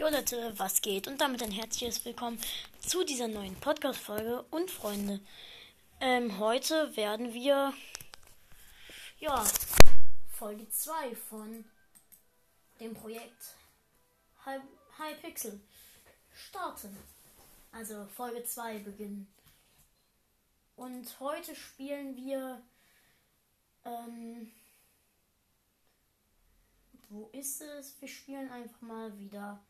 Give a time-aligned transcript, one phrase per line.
[0.00, 1.08] Jo Leute, was geht?
[1.08, 2.40] Und damit ein herzliches Willkommen
[2.78, 4.46] zu dieser neuen Podcast-Folge.
[4.50, 5.20] Und Freunde,
[6.00, 7.74] ähm, heute werden wir,
[9.18, 9.44] ja,
[10.32, 11.66] Folge 2 von
[12.80, 13.56] dem Projekt
[14.46, 14.62] High,
[14.98, 15.60] High Pixel
[16.32, 16.96] starten.
[17.70, 19.30] Also Folge 2 beginnen.
[20.76, 22.62] Und heute spielen wir,
[23.84, 24.50] ähm,
[27.10, 28.00] wo ist es?
[28.00, 29.62] Wir spielen einfach mal wieder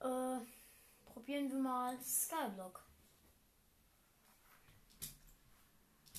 [0.00, 0.38] äh,
[1.04, 2.82] probieren wir mal Skyblock.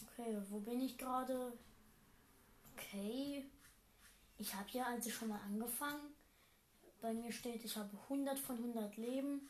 [0.03, 1.57] Okay, wo bin ich gerade?
[2.73, 3.45] Okay.
[4.37, 6.13] Ich habe ja also schon mal angefangen.
[7.01, 9.49] Bei mir steht, ich habe 100 von 100 Leben.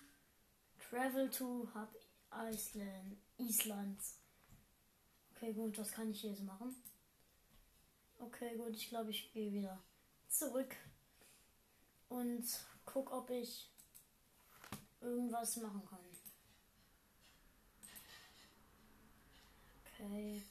[0.89, 1.89] Travel to Hub
[2.31, 3.17] Iceland.
[3.37, 4.19] Islands.
[5.35, 6.75] Okay, gut, was kann ich jetzt machen?
[8.19, 9.81] Okay, gut, ich glaube, ich gehe wieder
[10.27, 10.75] zurück
[12.09, 12.43] und
[12.85, 13.68] guck, ob ich
[15.01, 15.99] irgendwas machen kann.
[19.85, 20.41] Okay.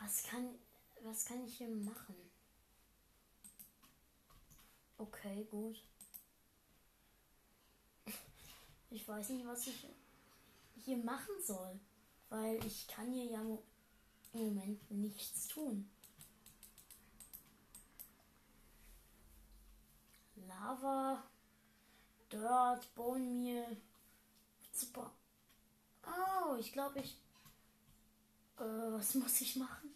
[0.00, 0.58] Was kann,
[1.02, 2.14] was kann ich hier machen?
[4.98, 5.82] Okay, gut.
[8.88, 9.88] Ich weiß nicht, was ich
[10.84, 11.78] hier machen soll,
[12.28, 13.58] weil ich kann hier ja im
[14.32, 15.90] Moment nichts tun.
[20.48, 21.22] Lava,
[22.30, 23.76] Dirt, Bone Meal.
[24.72, 25.10] Super.
[26.04, 27.16] Oh, ich glaube, ich.
[28.58, 29.94] Äh, was muss ich machen?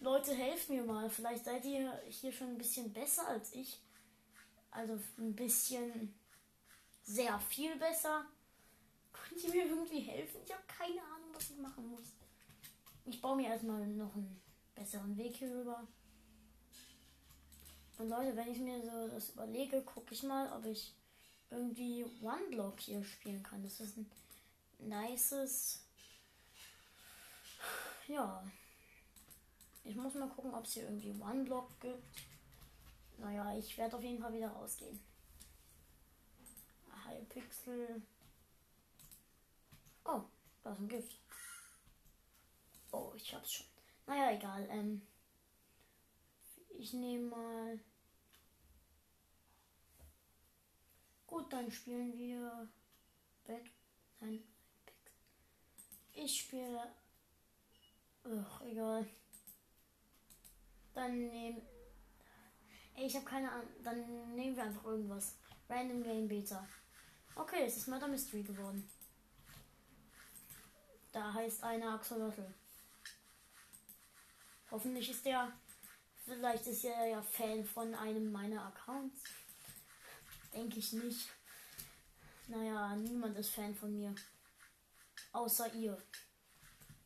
[0.00, 1.10] Leute, helft mir mal.
[1.10, 3.80] Vielleicht seid ihr hier schon ein bisschen besser als ich.
[4.70, 6.14] Also ein bisschen
[7.02, 8.24] sehr viel besser.
[9.12, 10.40] Könnt ihr mir irgendwie helfen?
[10.44, 12.14] Ich habe keine Ahnung, was ich machen muss.
[13.04, 14.40] Ich baue mir erstmal noch einen
[14.74, 15.86] besseren Weg hier rüber.
[18.00, 20.94] Und Leute, wenn ich mir so das überlege, gucke ich mal, ob ich
[21.50, 23.62] irgendwie One Block hier spielen kann.
[23.62, 24.10] Das ist ein
[24.78, 25.84] nices.
[28.08, 28.42] Ja.
[29.84, 32.24] Ich muss mal gucken, ob es hier irgendwie One Block gibt.
[33.18, 34.98] Naja, ich werde auf jeden Fall wieder rausgehen.
[37.04, 38.00] Hypixel.
[40.06, 40.22] Oh,
[40.62, 41.18] da ist ein Gift.
[42.92, 43.66] Oh, ich hab's schon.
[44.06, 44.66] Naja, egal.
[44.70, 45.02] Ähm,
[46.78, 47.78] ich nehme mal
[51.30, 52.68] Gut, dann spielen wir
[53.44, 53.62] Bad.
[54.18, 54.42] Nein,
[56.12, 56.92] ich spiele.
[58.24, 59.06] Ach, egal.
[60.92, 61.62] Dann nehmen.
[62.96, 63.68] Ich habe keine Ahnung.
[63.84, 65.36] Dann nehmen wir einfach irgendwas.
[65.68, 66.66] Random Game Beta.
[67.36, 68.90] Okay, es ist Murder Mystery geworden.
[71.12, 72.52] Da heißt einer Axolotl.
[74.72, 75.52] Hoffentlich ist der.
[76.24, 79.22] Vielleicht ist er ja Fan von einem meiner Accounts.
[80.54, 81.28] Denke ich nicht.
[82.48, 84.14] Naja, niemand ist Fan von mir.
[85.32, 85.96] Außer ihr.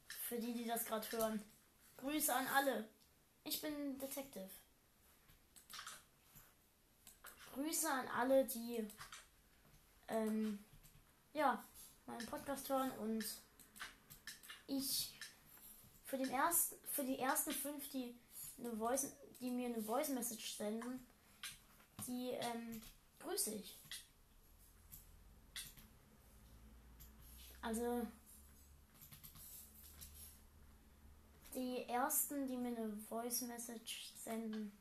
[0.08, 1.42] Für die, die das gerade hören.
[1.98, 2.88] Grüße an alle.
[3.44, 4.48] Ich bin Detective.
[7.52, 8.88] Grüße an alle, die
[10.08, 10.58] ähm,
[11.32, 11.64] ja,
[12.06, 13.24] meinen Podcast hören und
[14.66, 15.18] ich
[16.04, 18.18] für den ersten, für die ersten fünf, die
[18.58, 21.06] eine Voice, die mir eine Voice Message senden,
[22.06, 22.82] die ähm,
[23.24, 23.78] grüße ich.
[27.62, 28.06] Also
[31.54, 34.76] die ersten, die mir eine Voice Message senden,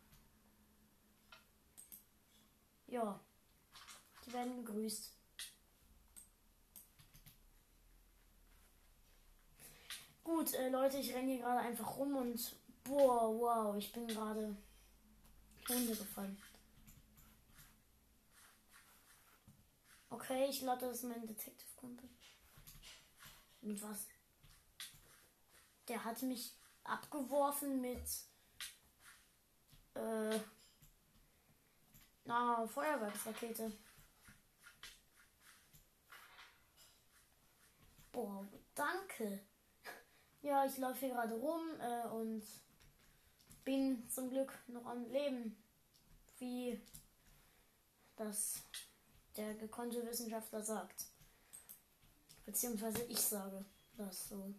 [2.88, 3.20] ja,
[4.26, 5.12] die werden gegrüßt.
[10.24, 14.56] Gut, äh, Leute, ich renne hier gerade einfach rum und boah, wow, ich bin gerade
[15.70, 16.38] runtergefallen.
[20.14, 22.08] Okay, ich glaube, das mein Detective-Kumpel.
[23.62, 24.06] Mit was?
[25.88, 28.08] Der hat mich abgeworfen mit
[29.96, 30.40] äh,
[32.26, 33.72] na, Feuerwerksrakete.
[38.12, 39.44] Boah, danke.
[40.44, 42.44] Ja, ich laufe hier gerade rum äh, und
[43.66, 45.58] bin zum Glück noch am Leben.
[46.38, 46.80] Wie
[48.16, 48.62] das
[49.38, 51.06] der gekonnte Wissenschaftler sagt.
[52.46, 53.66] Beziehungsweise ich sage
[53.98, 54.54] das so.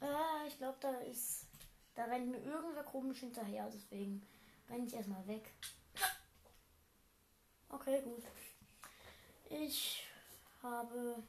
[0.00, 1.46] Äh, ich glaube, da ist.
[1.94, 4.26] Da rennt mir irgendwer komisch hinterher, deswegen
[4.70, 5.52] renne ich erstmal weg.
[7.68, 8.24] Okay, gut.
[9.50, 10.04] Ich
[10.62, 11.22] habe.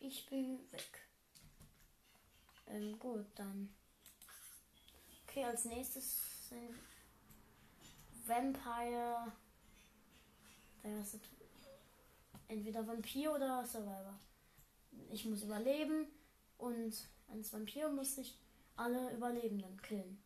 [0.00, 1.09] Ich bin weg.
[2.70, 3.68] Ähm, gut, dann.
[5.26, 6.74] Okay, als nächstes sind
[8.26, 9.32] Vampire.
[10.82, 11.24] Das ist
[12.48, 14.18] entweder Vampir oder Survivor.
[15.10, 16.06] Ich muss überleben
[16.58, 18.38] und als Vampir muss ich
[18.76, 20.22] alle Überlebenden killen.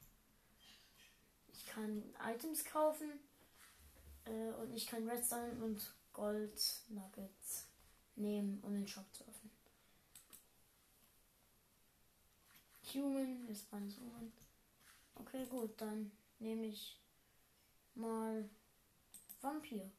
[1.52, 3.10] Ich kann Items kaufen
[4.24, 7.66] äh, und ich kann Redstone und Gold Nuggets
[8.16, 9.33] nehmen, um den Shop zu öffnen.
[12.94, 14.32] Human ist alles Human.
[15.16, 17.00] Okay, gut, dann nehme ich
[17.94, 18.48] mal
[19.40, 19.90] Vampir.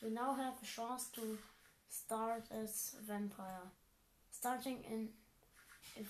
[0.00, 1.38] You now have a chance to
[1.90, 3.70] start as vampire.
[4.30, 5.12] Starting in
[5.96, 6.08] if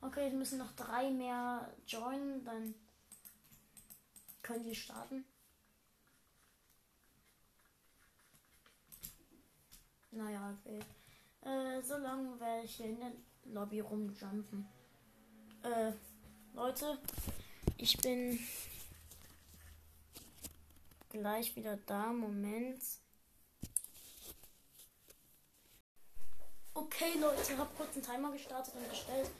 [0.00, 2.74] Okay, es müssen noch drei mehr joinen, dann
[4.42, 5.24] können die starten.
[10.12, 10.78] Naja, okay.
[11.42, 13.12] Äh, so lange werde ich hier in der
[13.52, 14.66] Lobby rumjumpen.
[15.62, 15.92] Äh,
[16.54, 16.98] Leute,
[17.76, 18.38] ich bin
[21.10, 22.12] gleich wieder da.
[22.12, 22.82] Moment.
[26.74, 29.30] Okay, Leute, hab kurz einen Timer gestartet und gestellt.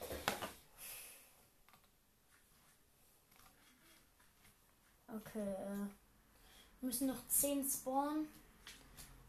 [5.08, 8.28] Okay, äh, müssen noch 10 spawnen.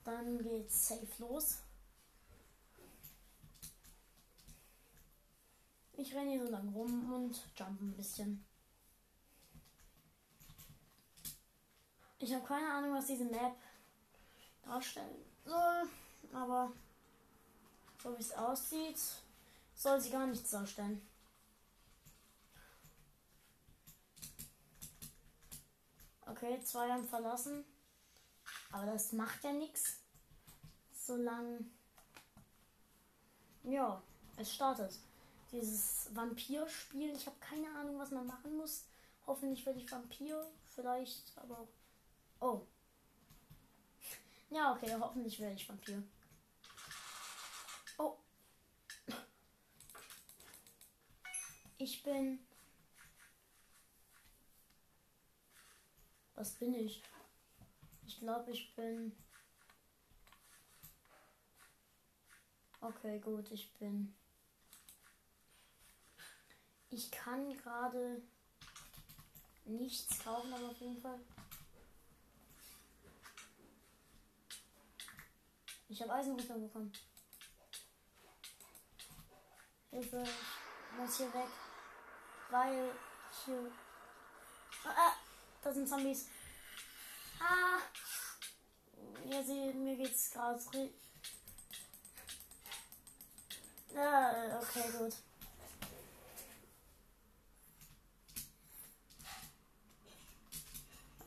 [0.04, 1.58] Dann geht's safe los.
[6.00, 8.46] Ich renne hier so lang rum und jump ein bisschen.
[12.20, 13.56] Ich habe keine Ahnung, was diese Map
[14.64, 15.90] darstellen soll,
[16.32, 16.72] aber
[18.04, 19.00] so wie es aussieht,
[19.74, 21.02] soll sie gar nichts darstellen.
[26.28, 27.66] Okay, zwei haben verlassen.
[28.72, 29.98] Aber das macht ja nichts.
[30.94, 31.66] Solange.
[33.64, 34.04] Ja,
[34.36, 35.00] es startet.
[35.52, 37.14] Dieses Vampir-Spiel.
[37.16, 38.86] Ich habe keine Ahnung, was man machen muss.
[39.26, 40.46] Hoffentlich werde ich Vampir.
[40.76, 41.68] Vielleicht aber auch.
[42.40, 42.68] Oh.
[44.50, 46.04] Ja, okay, hoffentlich werde ich Vampir.
[47.98, 48.18] Oh.
[51.78, 52.40] Ich bin.
[56.36, 57.02] Was bin ich?
[58.06, 59.12] Ich glaube, ich bin.
[62.80, 64.16] Okay, gut, ich bin.
[66.90, 68.22] Ich kann gerade
[69.66, 71.20] nichts kaufen, aber auf jeden Fall.
[75.90, 76.92] Ich habe Eisenrüstung bekommen.
[79.92, 81.50] Hilfe, ich muss hier weg.
[82.50, 82.92] Weil
[83.46, 83.72] hier.
[84.84, 85.14] Ah, ah,
[85.62, 86.30] da sind Zombies.
[87.40, 87.80] Ah!
[89.26, 90.62] Ja, sie, mir geht's gerade.
[93.94, 95.14] Ja, okay, gut.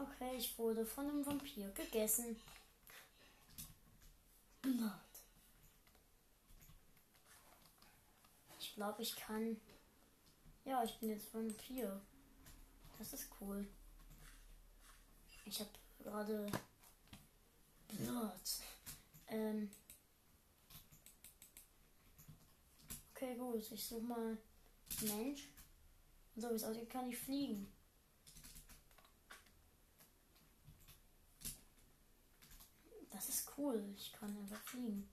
[0.00, 2.40] Okay, ich wurde von einem Vampir gegessen.
[4.62, 4.92] Blood.
[8.58, 9.60] Ich glaube, ich kann.
[10.64, 12.00] Ja, ich bin jetzt Vampir.
[12.98, 13.66] Das ist cool.
[15.44, 16.50] Ich habe gerade
[17.88, 18.40] Blood.
[19.28, 19.70] Ähm.
[23.14, 23.70] Okay, gut.
[23.70, 24.38] Ich suche mal
[25.02, 25.48] Mensch.
[26.36, 27.70] So wie es aussieht, kann ich fliegen.
[33.10, 33.84] Das ist cool.
[33.96, 35.08] Ich kann einfach fliegen.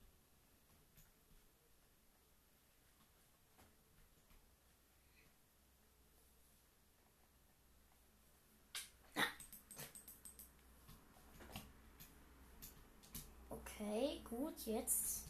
[13.50, 15.24] Okay, gut, jetzt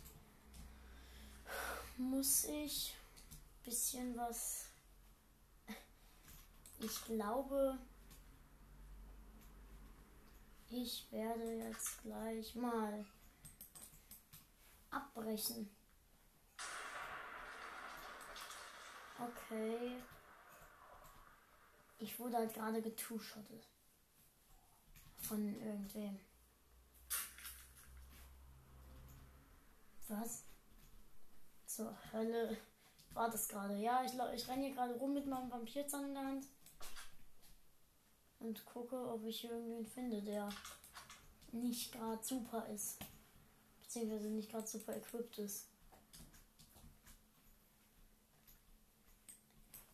[1.98, 2.94] muss ich
[3.68, 4.68] bisschen was.
[6.80, 7.78] Ich glaube,
[10.70, 13.06] ich werde jetzt gleich mal
[14.90, 15.70] abbrechen.
[19.20, 19.98] Okay.
[22.00, 23.68] Ich wurde halt gerade getuschottet.
[25.22, 26.20] Von irgendwem.
[30.08, 30.44] Was?
[31.66, 32.58] Zur Hölle
[33.14, 33.76] war das gerade?
[33.76, 36.46] Ja, ich, ich renne hier gerade rum mit meinem Vampirzahn in der Hand.
[38.40, 40.50] Und gucke, ob ich irgendwen finde, der
[41.52, 42.98] nicht gerade super ist.
[43.82, 45.68] Beziehungsweise nicht gerade super equipped ist.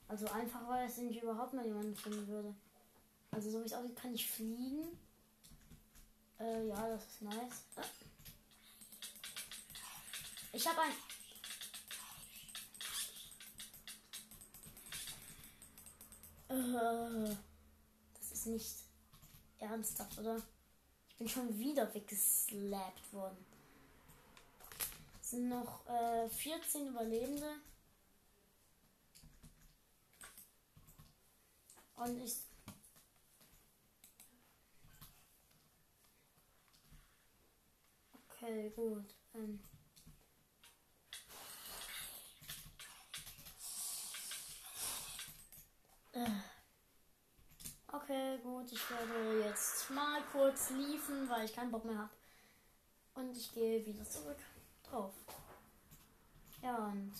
[0.07, 2.53] Also einfach, weil es nicht überhaupt mal jemanden finden würde.
[3.31, 4.99] Also so wie es aussieht, kann ich fliegen.
[6.39, 7.63] Äh, ja, das ist nice.
[10.51, 10.91] Ich habe ein.
[16.49, 17.35] Äh,
[18.43, 18.75] ist nicht
[19.59, 20.41] ernsthaft, oder?
[21.09, 23.45] Ich bin schon wieder weggeslappt worden.
[25.21, 27.55] Es sind noch äh, 14 Überlebende.
[31.95, 32.35] Und ich.
[38.29, 39.15] Okay, gut.
[39.35, 39.59] Ähm.
[46.11, 46.52] Äh.
[47.95, 48.71] Okay, gut.
[48.71, 52.09] Ich werde jetzt mal kurz liefen, weil ich keinen Bock mehr habe.
[53.13, 54.39] Und ich gehe wieder zurück
[54.81, 55.13] drauf.
[56.63, 57.13] Ja, und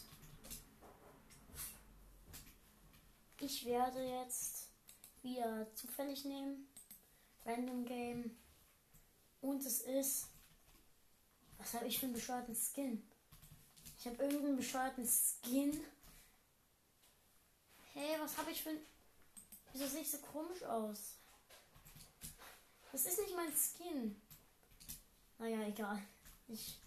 [3.39, 4.69] ich werde jetzt
[5.21, 6.67] wieder zufällig nehmen.
[7.45, 8.35] Random Game.
[9.41, 10.29] Und es ist.
[11.59, 13.07] Was habe ich für einen bescheuerten Skin?
[13.99, 15.85] Ich habe irgendeinen bescheuerten Skin.
[17.93, 18.92] Hey, was habe ich für ein.
[19.73, 21.17] Wieso sehe ich so komisch aus?
[22.91, 24.21] Das ist nicht mein Skin.
[25.39, 25.99] Naja, egal.
[26.47, 26.79] Ich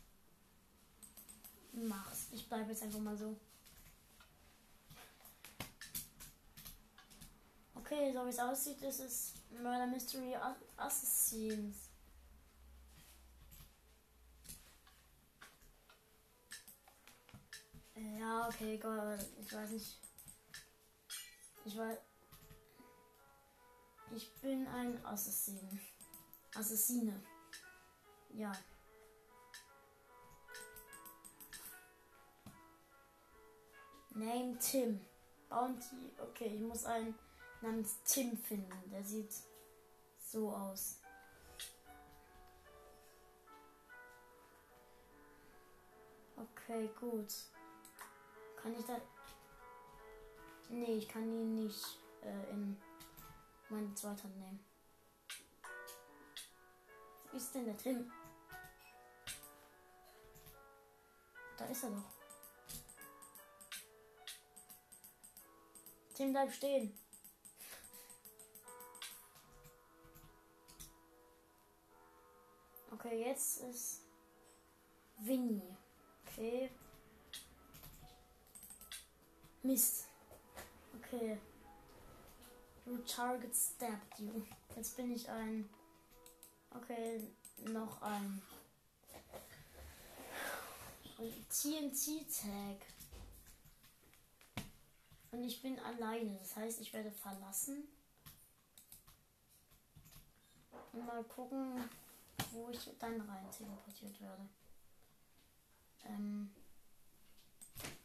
[1.72, 2.28] mach's.
[2.30, 3.36] Ich bleibe jetzt einfach mal so.
[7.74, 10.36] Okay, so wie es aussieht, ist es Murder Mystery
[10.76, 11.76] Assassins.
[18.18, 19.96] Ja, okay, Gott, ich weiß nicht.
[21.64, 21.98] Ich weiß.
[24.14, 25.80] Ich bin ein Assassin.
[26.54, 27.20] Assassine.
[28.34, 28.52] Ja.
[34.10, 35.00] Name Tim.
[35.48, 36.12] Bounty.
[36.18, 37.14] Okay, ich muss einen
[37.60, 38.90] namens Tim finden.
[38.90, 39.32] Der sieht
[40.18, 41.00] so aus.
[46.36, 47.32] Okay, gut.
[48.60, 49.00] Kann ich da.
[50.68, 52.76] Nee, ich kann ihn nicht äh, in
[53.68, 54.64] meine zweite nehmen.
[57.30, 58.10] Wo ist denn der Tim?
[61.56, 62.16] Da ist er doch.
[66.14, 66.98] Tim, bleib stehen.
[72.90, 74.02] Okay, jetzt ist
[75.18, 75.76] Winnie.
[76.26, 76.70] Okay.
[79.62, 80.08] Mist.
[80.96, 81.38] Okay.
[82.86, 84.46] Your target stabbed you.
[84.76, 85.68] Jetzt bin ich ein.
[86.70, 87.20] Okay,
[87.64, 88.40] noch ein.
[91.50, 92.76] TNT-Tag.
[95.32, 96.38] Und ich bin alleine.
[96.38, 97.88] Das heißt, ich werde verlassen.
[100.92, 101.90] Und mal gucken,
[102.52, 104.48] wo ich dann rein teleportiert werde.
[106.04, 106.54] Ähm.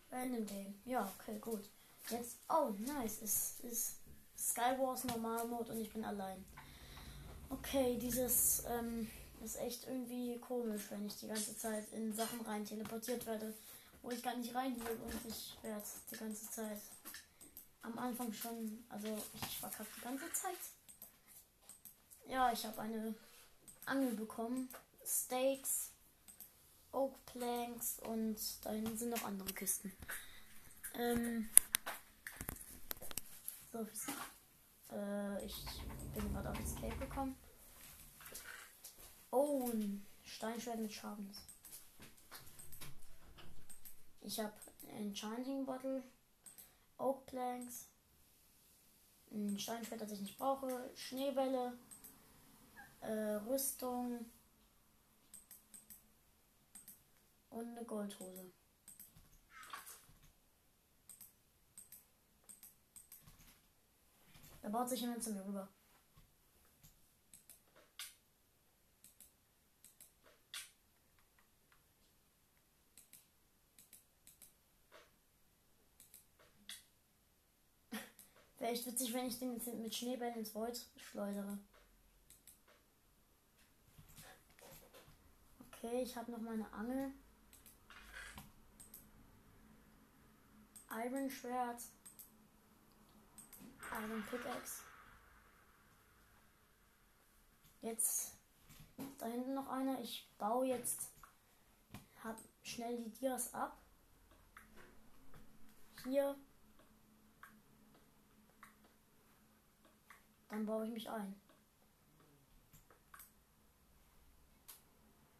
[0.09, 0.81] Random Game.
[0.85, 1.69] Ja, okay, gut.
[2.09, 2.39] Jetzt.
[2.49, 3.21] Oh, nice.
[3.21, 4.00] Es ist
[4.41, 6.43] Skywars Normal Mode und ich bin allein.
[7.49, 9.07] Okay, dieses ähm,
[9.43, 13.53] ist echt irgendwie komisch, wenn ich die ganze Zeit in Sachen rein teleportiert werde,
[14.01, 16.79] wo ich gar nicht rein will und ich werde die ganze Zeit
[17.83, 20.57] am Anfang schon, also ich verkacke die ganze Zeit.
[22.27, 23.13] Ja, ich habe eine
[23.85, 24.69] Angel bekommen,
[25.05, 25.91] Steaks,
[26.91, 29.91] Oak Planks und da hinten sind noch andere Kisten.
[30.95, 31.49] Ähm,
[33.71, 33.87] so,
[34.91, 35.63] äh, ich
[36.13, 37.35] bin gerade auf Escape gekommen.
[39.31, 41.31] Oh, ein Steinschwert mit Schaden.
[44.21, 44.53] Ich habe
[44.87, 46.03] Enchanting Bottle,
[46.97, 47.87] Oak Planks,
[49.31, 51.77] ein Steinschwert, das ich nicht brauche, Schneebälle,
[53.01, 54.25] äh, Rüstung
[57.49, 58.51] und eine Goldhose.
[64.61, 65.67] Da baut sich jemand zu mir rüber.
[78.59, 81.57] Wäre echt witzig, wenn ich den mit Schneebällen ins Void schleudere.
[85.73, 87.11] Okay, ich habe noch meine Angel.
[90.91, 91.81] Iron Schwert.
[93.91, 94.83] Iron Pickaxe.
[97.81, 98.33] Jetzt
[99.17, 99.99] da hinten noch einer.
[99.99, 101.11] Ich baue jetzt
[102.23, 103.77] hab schnell die Dias ab.
[106.03, 106.35] Hier.
[110.49, 111.39] Dann baue ich mich ein.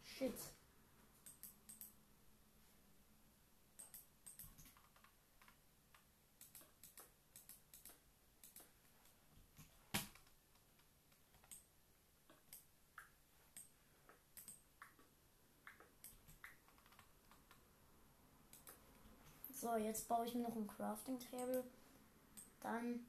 [0.03, 0.50] Shit.
[19.77, 21.63] Jetzt baue ich mir noch ein Crafting Table.
[22.61, 23.05] Dann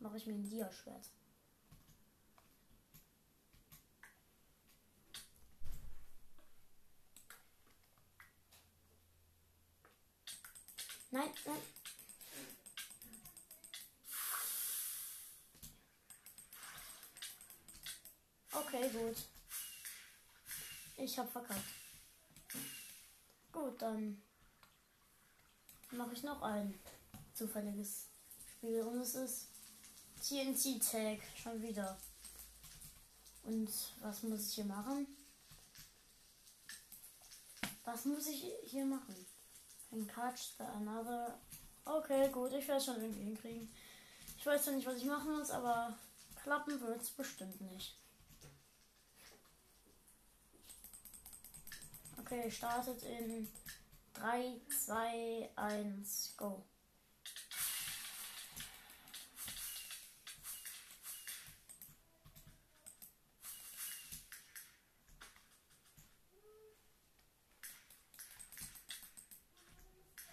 [0.00, 1.10] mache ich mir ein Dia-Schwert.
[11.10, 11.62] Nein, nein.
[18.52, 19.16] Okay, gut.
[20.98, 21.62] Ich hab verkackt.
[23.52, 24.22] Gut, dann
[25.92, 26.78] mache ich noch ein
[27.34, 28.08] zufälliges
[28.46, 29.48] Spiel und es ist
[30.22, 31.96] TNT Tag schon wieder.
[33.44, 35.06] Und was muss ich hier machen?
[37.84, 39.14] Was muss ich hier machen?
[39.92, 41.38] Ein catch the another.
[41.84, 43.72] Okay, gut, ich werde es schon irgendwie hinkriegen.
[44.36, 45.96] Ich weiß zwar nicht, was ich machen muss, aber
[46.42, 47.96] klappen wird es bestimmt nicht.
[52.18, 53.48] Okay, startet in
[54.20, 56.64] 3, 2, 1, go.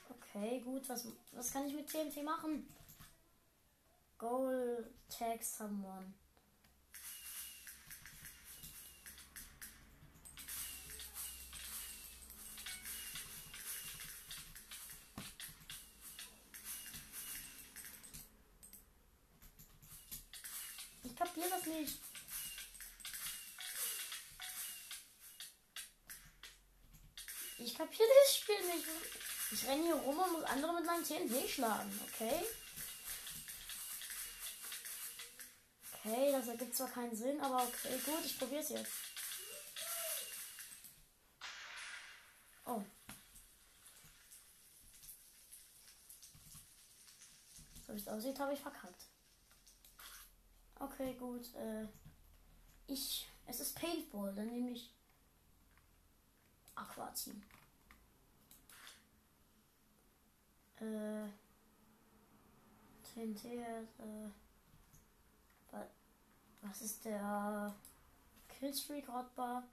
[0.09, 0.89] Okay, gut.
[0.89, 2.67] Was, was kann ich mit TNT machen?
[4.17, 6.13] Goal tag someone.
[31.05, 32.43] TNT schlagen, okay?
[35.93, 38.91] Okay, das ergibt zwar keinen Sinn, aber okay, gut, ich probiere es jetzt.
[42.65, 42.81] Oh.
[47.85, 49.05] So wie es aussieht, habe ich verkackt.
[50.79, 51.53] Okay, gut.
[51.55, 51.87] Äh,
[52.87, 53.27] ich.
[53.47, 54.91] Es ist Paintball, dann nehme ich
[56.73, 57.43] Aqua-Team.
[60.79, 61.27] Äh.
[63.03, 63.85] TNT, äh.
[66.61, 67.75] Was ist der
[68.49, 69.63] Killstreak Hotbar?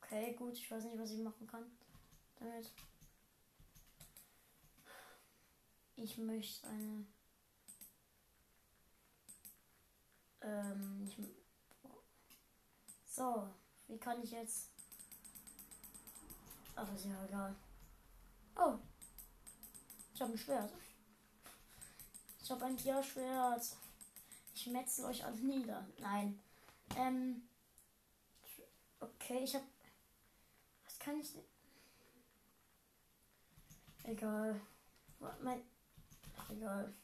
[0.00, 1.70] Okay, gut, ich weiß nicht, was ich machen kann
[2.40, 2.72] damit.
[5.96, 7.06] Ich möchte eine.
[10.40, 11.18] Ähm, ich,
[13.18, 13.48] so,
[13.88, 14.70] wie kann ich jetzt.
[16.76, 17.54] Ach, ist ja egal.
[18.56, 18.74] Oh.
[20.14, 20.72] Ich habe ein Schwert.
[22.40, 23.76] Ich habe ein Tierschwert.
[24.54, 25.84] Ich metzel euch alle nieder.
[25.98, 26.38] Nein.
[26.96, 27.48] Ähm.
[29.00, 29.66] Okay, ich habe.
[30.84, 31.34] Was kann ich.
[34.04, 34.60] Egal.
[35.42, 35.62] Mein.
[36.50, 36.94] Egal.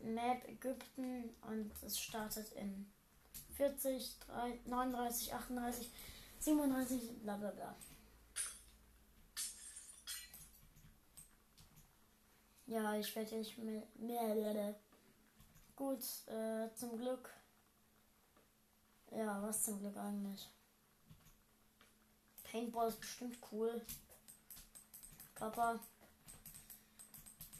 [0.00, 2.90] Map Ägypten und es startet in
[3.56, 5.90] 40, 3, 39, 38,
[6.38, 7.76] 37, bla bla bla.
[12.66, 13.82] Ja, ich werde nicht mehr.
[13.96, 14.74] mehr
[15.74, 17.30] Gut, äh, zum Glück.
[19.10, 20.48] Ja, was zum Glück eigentlich.
[22.44, 23.80] Paintball ist bestimmt cool.
[25.34, 25.80] Papa.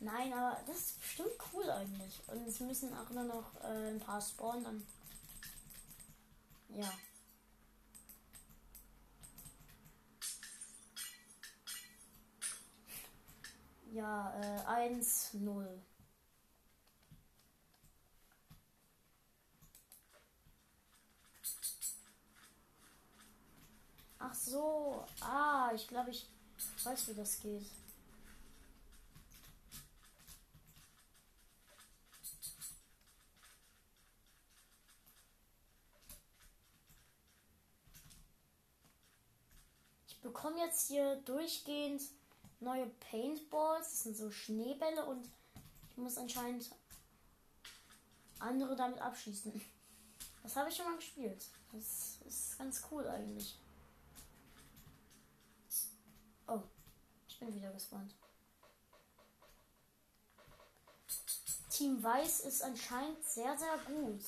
[0.01, 2.21] Nein, aber das ist bestimmt cool eigentlich.
[2.29, 4.87] Und es müssen auch nur noch äh, ein paar spawnen.
[6.69, 6.93] Ja.
[13.91, 15.83] Ja, äh, 1, 0.
[24.19, 25.05] Ach so.
[25.21, 26.27] Ah, ich glaube, ich
[26.85, 27.67] weiß, wie das geht.
[40.69, 42.03] Jetzt hier durchgehend
[42.61, 43.91] neue Paintballs.
[43.91, 45.29] Das sind so Schneebälle und
[45.91, 46.71] ich muss anscheinend
[48.39, 49.61] andere damit abschießen.
[50.43, 51.43] Das habe ich schon mal gespielt.
[51.73, 53.59] Das ist ganz cool eigentlich.
[56.47, 56.63] Oh,
[57.29, 58.15] ich bin wieder gespannt.
[61.71, 64.25] Team Weiß ist anscheinend sehr, sehr gut.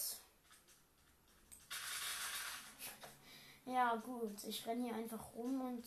[3.66, 4.42] Ja, gut.
[4.44, 5.85] Ich renne hier einfach rum und.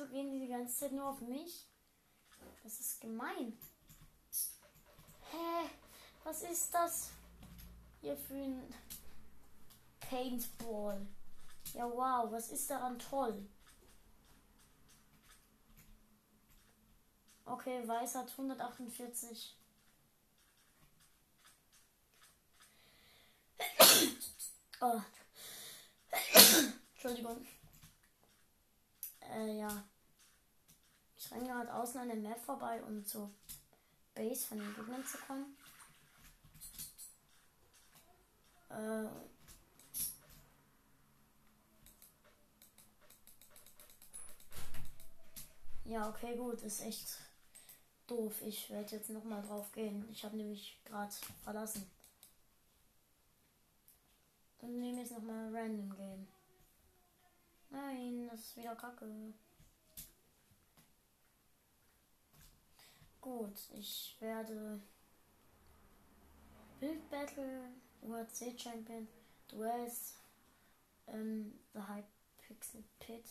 [0.00, 1.66] Wieso gehen die die ganze Zeit nur auf mich?
[2.62, 3.58] Das ist gemein.
[5.30, 5.70] Hä?
[6.24, 7.10] Was ist das
[8.00, 8.74] hier für ein
[10.00, 11.06] Paintball?
[11.74, 13.46] Ja, wow, was ist daran toll?
[17.44, 19.56] Okay, Weiß hat 148.
[24.80, 25.00] oh.
[26.94, 27.46] Entschuldigung.
[29.20, 29.89] Äh, ja.
[31.30, 33.30] Renne gerade außen an der Map vorbei, um zur
[34.14, 35.56] Base von den Gegnern zu kommen.
[38.70, 39.06] Äh.
[45.84, 47.18] Ja, okay, gut, ist echt
[48.06, 48.42] doof.
[48.42, 50.06] Ich werde jetzt noch mal drauf gehen.
[50.10, 51.12] Ich habe nämlich gerade
[51.42, 51.90] verlassen.
[54.60, 56.28] Dann nehme ich jetzt noch mal Random Game.
[57.70, 59.32] Nein, das ist wieder Kacke.
[63.20, 64.80] Gut, ich werde
[66.78, 67.68] Bild Battle,
[68.00, 69.06] UHC Champion,
[69.48, 70.14] Duels,
[71.06, 72.04] ähm, The High
[72.38, 73.24] Pixel Pit,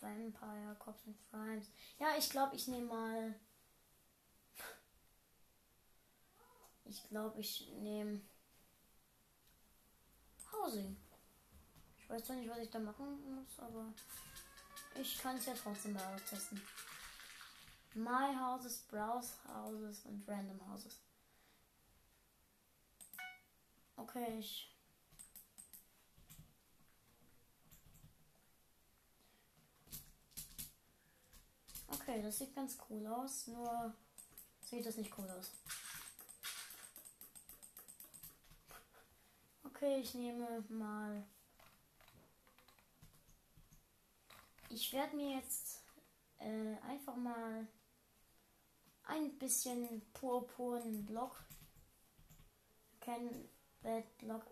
[0.00, 1.66] Vampire, Cops and Crimes.
[1.98, 3.34] Ja, ich glaube, ich nehme mal.
[6.86, 8.20] Ich glaube, ich nehme
[10.50, 10.96] Housing.
[11.98, 13.92] Ich weiß zwar nicht, was ich da machen muss, aber
[15.00, 16.60] ich kann es ja trotzdem mal austesten.
[17.94, 21.00] My Houses, Browse Houses und Random Houses.
[23.96, 24.74] Okay, ich.
[31.88, 33.94] Okay, das sieht ganz cool aus, nur
[34.62, 35.50] sieht das nicht cool aus.
[39.64, 41.24] Okay, ich nehme mal.
[44.68, 45.82] Ich werde mir jetzt
[46.38, 47.66] äh, einfach mal
[49.10, 51.42] ein bisschen purpurnen Block.
[53.00, 53.48] Kein
[53.82, 54.46] Bad Block.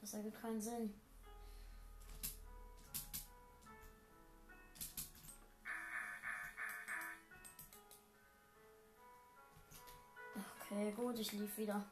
[0.00, 0.94] Das ergibt keinen Sinn.
[10.60, 11.84] Okay, gut, ich lief wieder.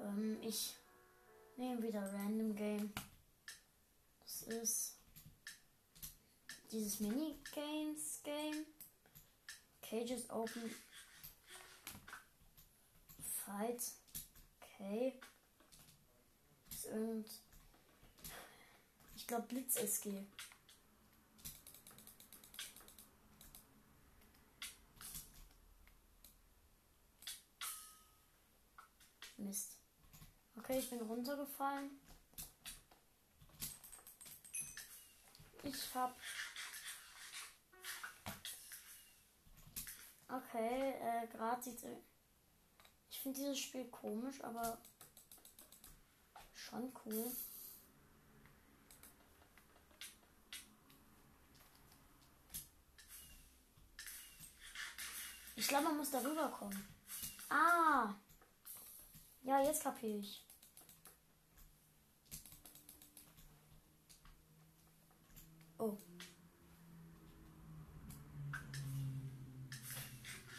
[0.00, 0.76] Ähm, ich
[1.56, 2.92] nehme wieder Random Game
[4.46, 4.98] ist
[6.70, 8.66] dieses Minigames Game.
[9.82, 10.74] Cages Open.
[13.44, 13.82] Fight.
[14.60, 15.20] Okay.
[16.84, 17.28] Irgend.
[19.14, 20.26] Ich glaube Blitz SG.
[29.36, 29.76] Mist.
[30.56, 32.01] Okay, ich bin runtergefallen.
[35.62, 36.16] Ich hab.
[40.28, 41.84] Okay, äh, gerade sieht
[43.10, 44.78] Ich finde dieses Spiel komisch, aber
[46.54, 47.30] schon cool.
[55.54, 56.88] Ich glaube, man muss darüber kommen.
[57.48, 58.14] Ah!
[59.42, 60.44] Ja, jetzt kapiere ich.
[65.82, 65.98] Oh.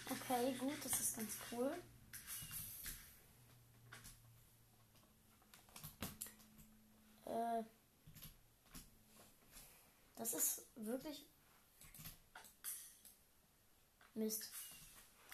[0.09, 1.71] Okay, gut, das ist ganz cool.
[7.23, 7.63] Äh,
[10.17, 11.25] das ist wirklich
[14.15, 14.49] Mist.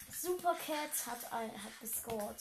[0.08, 2.40] Super Cat hat, ein, hat gescored.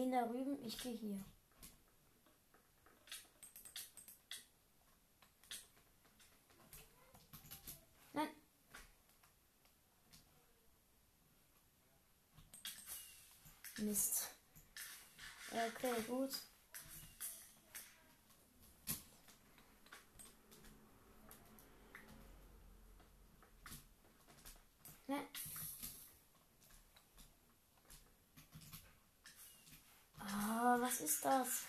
[0.00, 1.22] Gehen da rüben, ich gehe hier.
[8.14, 8.28] Nein.
[13.76, 14.30] Mist.
[15.52, 16.30] Okay, gut.
[25.08, 25.26] Nein.
[30.32, 31.64] Ah, was ist das?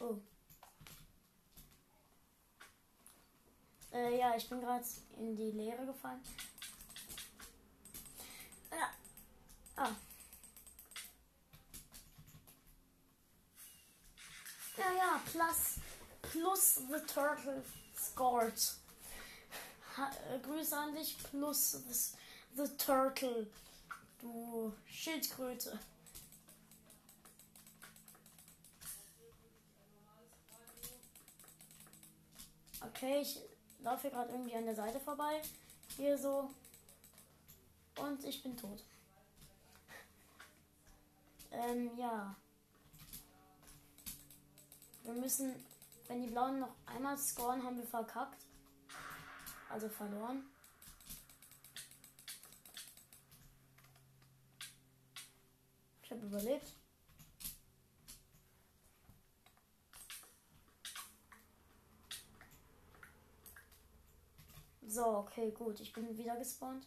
[0.00, 0.18] Oh.
[3.92, 4.84] Äh, ja, ich bin gerade
[5.16, 6.20] in die Leere gefallen.
[8.70, 8.90] Ja.
[9.76, 9.90] Ah.
[14.76, 15.80] Ja, ja, plus,
[16.20, 17.64] plus The Turtle
[17.98, 18.76] scored.
[19.96, 23.46] Ha äh, Grüße an dich plus the, the Turtle.
[24.20, 25.78] Du Schildkröte.
[32.96, 33.38] Okay, ich
[33.80, 35.42] laufe gerade irgendwie an der Seite vorbei.
[35.98, 36.48] Hier so.
[37.98, 38.82] Und ich bin tot.
[41.50, 42.34] ähm, ja.
[45.02, 45.62] Wir müssen,
[46.08, 48.42] wenn die Blauen noch einmal scoren, haben wir verkackt.
[49.68, 50.48] Also verloren.
[56.02, 56.72] Ich habe überlebt.
[64.88, 65.80] So, okay, gut.
[65.80, 66.86] Ich bin wieder gespawnt.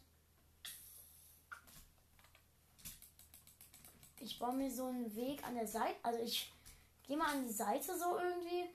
[4.22, 5.96] Ich baue mir so einen Weg an der Seite.
[6.04, 6.52] Also ich
[7.04, 8.70] gehe mal an die Seite so irgendwie.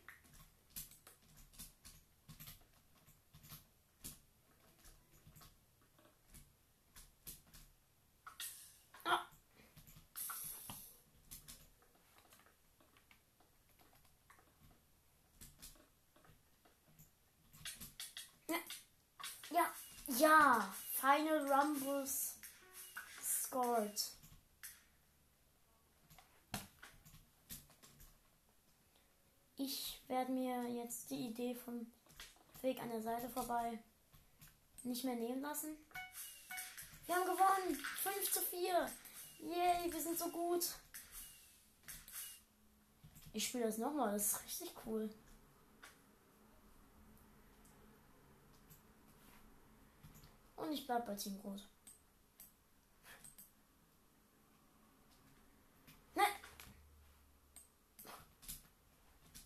[9.05, 9.21] Ah.
[19.51, 19.67] Ja,
[20.25, 22.37] ja, Final Rumbles
[23.23, 24.01] scored.
[29.57, 31.93] Ich werde mir jetzt die Idee vom
[32.63, 33.79] Weg an der Seite vorbei
[34.83, 35.77] nicht mehr nehmen lassen.
[37.07, 37.75] Wir haben gewonnen!
[37.75, 38.91] 5 zu 4!
[39.41, 40.65] Yay, wir sind so gut!
[43.35, 45.11] Ich spiele das nochmal, das ist richtig cool.
[50.57, 51.67] Und ich bleib bei Team Rot.
[56.15, 56.27] Nein!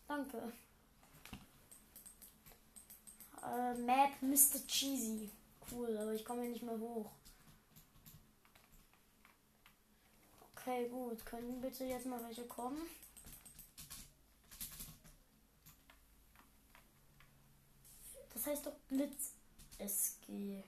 [0.07, 0.53] Danke.
[3.43, 4.67] Äh, Map Mr.
[4.67, 5.31] Cheesy.
[5.71, 7.11] Cool, aber ich komme hier nicht mehr hoch.
[10.57, 11.25] Okay, gut.
[11.25, 12.83] Können bitte jetzt mal welche kommen?
[18.35, 19.33] Das heißt doch Blitz
[19.79, 20.63] SG.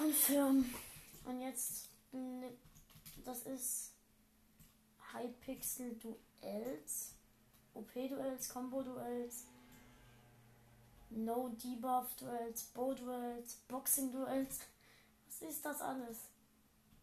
[0.00, 0.64] Confirm.
[1.26, 1.90] Und jetzt,
[3.22, 3.92] das ist
[5.12, 7.12] Hypixel Duels,
[7.74, 9.44] OP Duels, Combo Duels,
[11.10, 14.60] No Debuff Duels, Bow Duels, Boxing Duels.
[15.26, 16.16] Was ist das alles?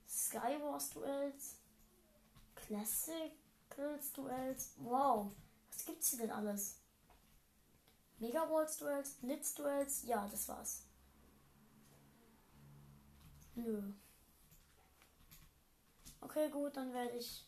[0.09, 1.57] Skywars Duels,
[2.55, 4.71] Classicals Duels.
[4.77, 5.29] Wow,
[5.69, 6.77] was gibt's hier denn alles?
[8.17, 10.01] Mega Walls Duels, Blitz Duels.
[10.07, 10.86] Ja, das war's.
[13.57, 13.91] Nö.
[16.21, 17.43] Okay, gut, dann werde ich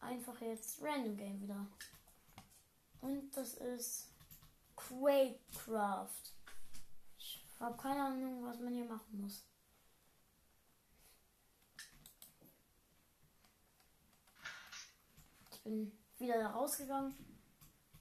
[0.00, 1.66] einfach jetzt Random Game wieder.
[3.02, 4.08] Und das ist
[4.74, 6.32] Quakecraft.
[7.18, 9.44] Ich habe keine Ahnung, was man hier machen muss.
[15.50, 17.14] Ich bin wieder da rausgegangen.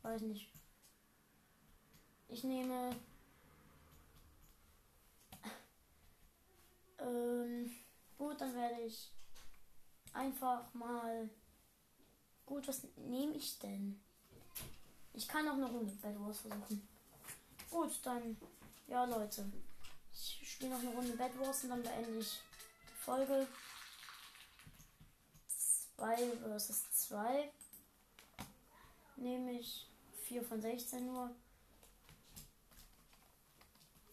[0.01, 0.49] Weiß nicht.
[2.29, 2.95] Ich nehme
[7.03, 7.69] Ähm,
[8.17, 9.11] gut, dann werde ich
[10.13, 11.29] einfach mal.
[12.45, 14.01] Gut, was nehme ich denn?
[15.13, 16.87] Ich kann auch eine Runde Bad Wars versuchen.
[17.69, 18.37] Gut, dann.
[18.87, 19.51] Ja, Leute.
[20.11, 22.39] Ich spiele noch eine Runde Bad Wars und dann beende ich
[22.89, 23.47] die Folge.
[25.95, 27.51] 2 versus 2.
[29.15, 29.87] Nehme ich
[30.23, 31.33] 4 von 16 nur.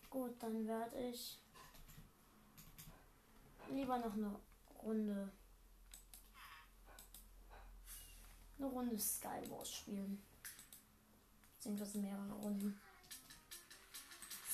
[0.09, 1.40] Gut, dann werde ich
[3.71, 4.39] lieber noch eine
[4.83, 5.33] Runde.
[8.59, 10.23] Eine Runde Skywars spielen.
[11.57, 12.81] Beziehungsweise mehrere Runden.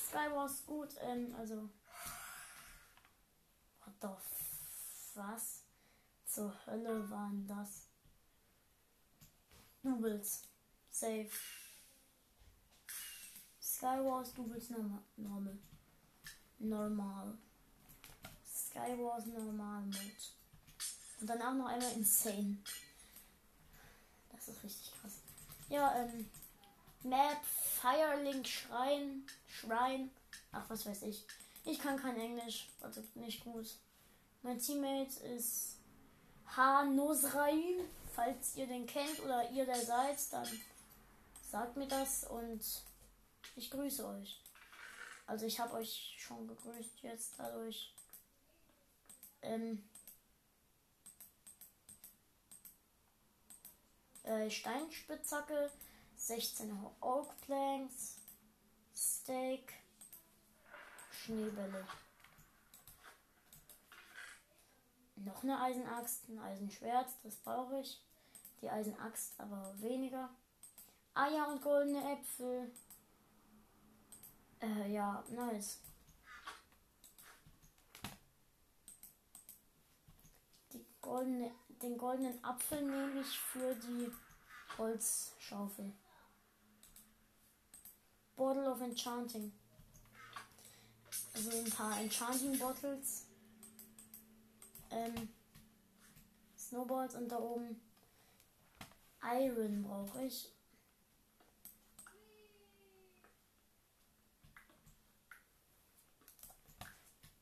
[0.08, 1.68] Skywars gut, ähm, also.
[3.84, 4.08] What the
[5.16, 5.62] was
[6.26, 7.88] zur Hölle waren das?
[9.82, 10.42] Doubles.
[10.90, 11.30] Safe.
[13.60, 15.02] Skywars Doubles normal.
[15.16, 15.58] Normal.
[16.58, 17.38] Normal.
[18.76, 20.24] Skywars normal Mode.
[21.20, 22.58] Und danach noch einmal Insane.
[24.30, 25.12] Das ist richtig krass.
[25.68, 26.28] Ja, ähm.
[27.02, 27.44] Map,
[27.80, 30.10] Firelink, Schrein, Schrein.
[30.50, 31.24] Ach, was weiß ich.
[31.64, 33.76] Ich kann kein Englisch, also nicht gut.
[34.42, 35.76] Mein Teammate ist
[36.56, 36.84] H.
[36.84, 37.80] Nosraim.
[38.12, 40.48] Falls ihr den kennt oder ihr der seid, dann
[41.50, 42.64] sagt mir das und
[43.56, 44.40] ich grüße euch.
[45.26, 47.92] Also ich habe euch schon gegrüßt jetzt dadurch
[49.42, 49.88] ähm,
[54.24, 55.70] äh, Steinspitzhacke,
[56.16, 58.18] 16 Oak Planks,
[58.94, 59.72] Steak,
[61.10, 61.86] Schneebälle.
[65.16, 68.00] Noch eine Eisenaxt, ein Eisenschwert, das brauche ich.
[68.60, 70.30] Die Eisenaxt aber weniger.
[71.14, 72.70] Eier und goldene Äpfel.
[74.60, 75.80] Äh, ja, nice.
[81.06, 84.10] Goldene, den goldenen Apfel nehme ich für die
[84.76, 85.92] Holzschaufel.
[88.34, 89.52] Bottle of Enchanting.
[91.32, 93.26] Also ein paar Enchanting Bottles.
[94.90, 95.28] Ähm,
[96.58, 97.80] Snowballs und da oben
[99.22, 100.50] Iron brauche ich.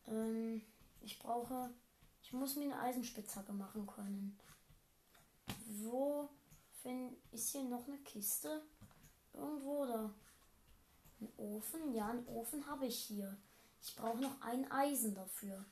[0.07, 0.63] Ähm,
[1.01, 1.71] ich brauche.
[2.35, 4.37] Ich muss mir eine Eisenspitzhacke machen können.
[5.67, 6.29] Wo
[6.83, 8.61] find, ist hier noch eine Kiste?
[9.33, 10.11] Irgendwo oder?
[11.21, 11.95] Ein Ofen?
[11.95, 13.37] Ja, einen Ofen habe ich hier.
[13.81, 15.65] Ich brauche noch ein Eisen dafür.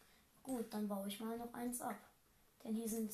[0.45, 1.97] Gut, dann baue ich mal noch eins ab.
[2.63, 3.13] Denn hier sind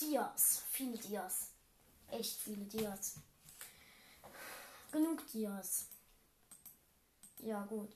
[0.00, 0.62] Dias.
[0.70, 1.50] Viele Dias.
[2.10, 3.16] Echt viele Dias.
[4.90, 5.88] Genug Dias.
[7.40, 7.94] Ja, gut.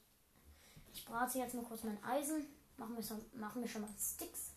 [0.93, 2.47] Ich brate jetzt mal kurz mein Eisen.
[2.77, 4.53] Machen wir, schon, machen wir schon mal Sticks.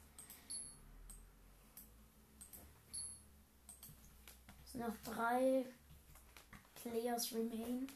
[4.66, 5.66] Es sind noch drei
[6.76, 7.88] Players remain.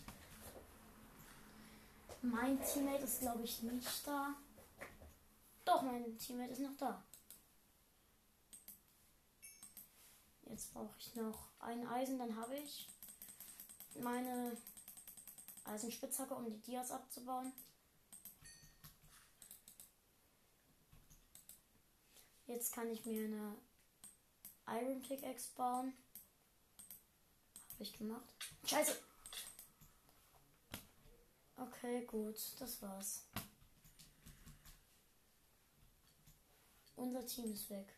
[2.21, 4.35] Mein Teammate ist, glaube ich, nicht da.
[5.65, 7.03] Doch, mein Teammate ist noch da.
[10.49, 12.89] Jetzt brauche ich noch ein Eisen, dann habe ich
[14.01, 14.57] meine
[15.63, 17.53] Eisenspitzhacke, um die Dias abzubauen.
[22.49, 23.55] Jetzt kann ich mir eine
[24.67, 25.93] Iron Pickaxe bauen.
[27.73, 28.33] Habe ich gemacht.
[28.65, 28.95] Scheiße!
[31.57, 33.27] Okay, gut, das war's.
[36.95, 37.93] Unser Team ist weg.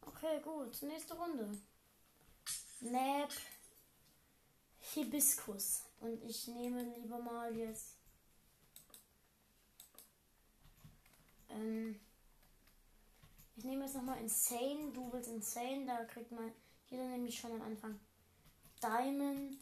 [0.00, 0.82] Okay, gut.
[0.82, 1.56] Nächste Runde.
[2.80, 3.30] Map
[4.92, 5.84] Hibiskus.
[6.00, 8.01] Und ich nehme lieber mal jetzt
[11.52, 12.00] Ähm,
[13.56, 14.92] ich nehme jetzt nochmal Insane.
[14.94, 15.86] Willst Insane.
[15.86, 16.52] Da kriegt man
[16.88, 17.98] jeder nämlich schon am Anfang
[18.82, 19.58] Diamond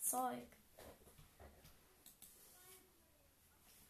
[0.00, 0.46] Zeug.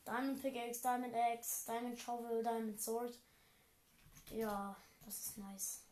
[0.07, 3.19] Diamond Pickaxe, Diamond Axe, Diamond Shovel, Diamond Sword.
[4.31, 5.83] Ja, das ist nice.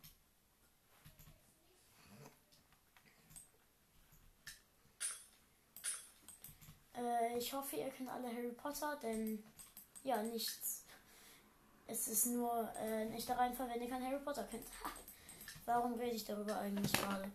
[6.95, 9.45] Äh, ich hoffe, ihr kennt alle Harry Potter, denn
[10.03, 10.86] ja, nichts
[11.87, 14.67] es ist nur äh, ein echter Reinfall, wenn ihr kein Harry Potter kennt.
[15.67, 17.31] Warum rede ich darüber eigentlich gerade?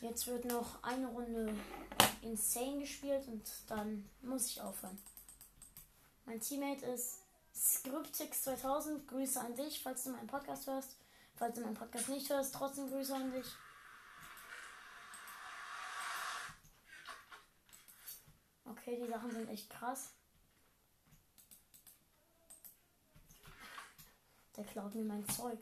[0.00, 1.54] Jetzt wird noch eine Runde
[2.22, 4.98] Insane gespielt und dann muss ich aufhören.
[6.24, 7.18] Mein Teammate ist
[7.54, 9.06] Scriptix2000.
[9.06, 10.96] Grüße an dich, falls du meinen Podcast hörst.
[11.34, 13.46] Falls du meinen Podcast nicht hörst, trotzdem Grüße an dich.
[18.64, 20.12] Okay, die Sachen sind echt krass.
[24.56, 25.58] Der klaut mir mein Zeug.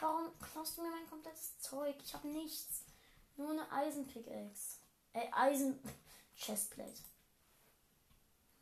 [0.00, 1.94] Warum klaust du mir mein komplettes Zeug?
[2.02, 2.84] Ich habe nichts.
[3.36, 4.78] Nur eine Eisenpickaxe.
[5.12, 5.78] Äh, Eisen
[6.36, 7.02] Chestplate.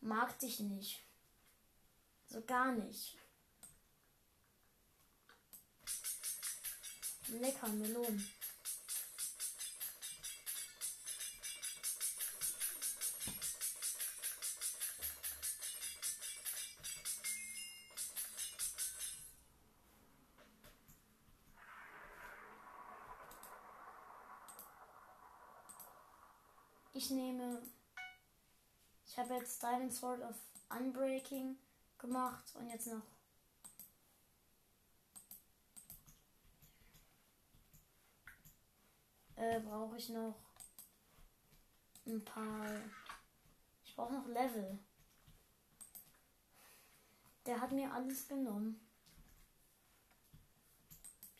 [0.00, 1.02] Mag dich nicht.
[2.26, 3.16] So gar nicht.
[7.28, 8.28] Lecker Melonen.
[29.50, 30.36] Jetzt Diamond Sword of
[30.68, 31.56] Unbreaking
[31.98, 33.02] gemacht und jetzt noch.
[39.34, 40.36] Äh, brauche ich noch
[42.06, 42.70] ein paar.
[43.84, 44.78] Ich brauche noch Level.
[47.46, 48.80] Der hat mir alles genommen.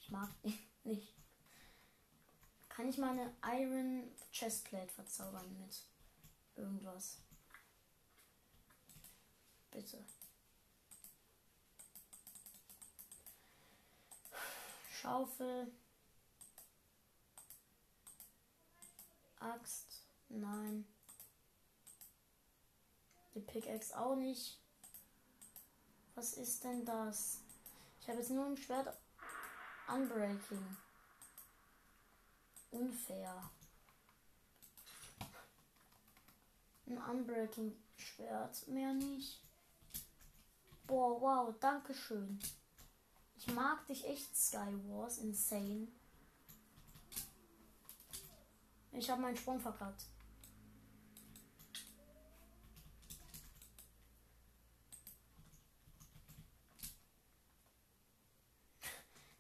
[0.01, 1.15] Ich mag ihn nicht.
[2.69, 5.85] Kann ich meine Iron Chestplate verzaubern mit
[6.57, 7.21] irgendwas?
[9.71, 10.05] Bitte.
[14.91, 15.73] Schaufel.
[19.39, 20.05] Axt.
[20.29, 20.87] Nein.
[23.35, 24.59] Die Pickaxe auch nicht.
[26.15, 27.41] Was ist denn das?
[28.01, 28.95] Ich habe jetzt nur ein Schwert
[29.89, 30.77] Unbreaking.
[32.73, 33.51] Unfair.
[36.87, 39.41] Ein Unbreaking Schwert, mehr nicht.
[40.91, 42.37] Boah, wow, danke schön.
[43.37, 45.19] Ich mag dich echt, Skywars.
[45.19, 45.87] Insane.
[48.91, 50.05] Ich habe meinen Sprung verkackt.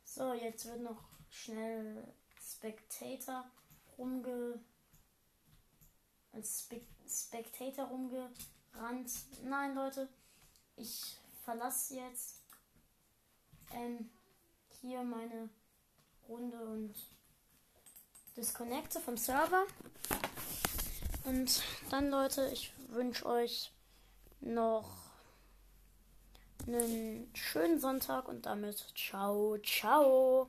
[0.05, 3.45] So, jetzt wird noch schnell Spectator
[3.99, 4.61] rumge.
[6.31, 9.11] als Spe Spectator rumgerannt.
[9.43, 10.09] Nein, Leute,
[10.77, 11.20] ich
[11.51, 12.45] verlasse jetzt
[13.73, 14.09] ähm,
[14.81, 15.49] hier meine
[16.29, 16.95] Runde und
[18.37, 19.65] disconnecte vom Server.
[21.25, 23.73] Und dann, Leute, ich wünsche euch
[24.41, 24.91] noch
[26.69, 30.49] einen schönen Sonntag und damit ciao, ciao.